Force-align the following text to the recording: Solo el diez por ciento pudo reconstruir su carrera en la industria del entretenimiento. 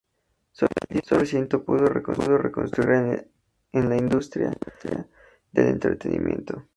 Solo 0.51 0.71
el 0.89 0.95
diez 0.95 1.07
por 1.07 1.27
ciento 1.27 1.63
pudo 1.63 1.85
reconstruir 1.85 2.41
su 2.41 2.71
carrera 2.71 3.23
en 3.71 3.87
la 3.87 3.97
industria 3.97 4.51
del 5.51 5.67
entretenimiento. 5.67 6.63